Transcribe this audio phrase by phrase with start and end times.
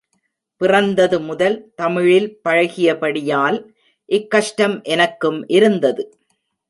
[0.61, 3.59] பிறந்தது முதல் தமிழில் பழகியபடி யால்,
[4.09, 6.03] இக் கஷ்டம் எனக்கும் இருந்தது.